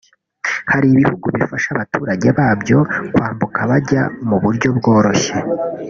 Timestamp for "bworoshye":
4.77-5.35